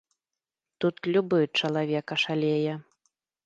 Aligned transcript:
Тут 0.79 0.95
любы 1.13 1.39
чалавек 1.61 2.05
ашалее. 2.19 2.73